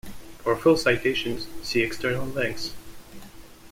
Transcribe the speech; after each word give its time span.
For 0.39 0.55
full 0.57 0.77
citations, 0.77 1.45
see 1.61 1.83
external 1.83 2.25
links. 2.25 2.73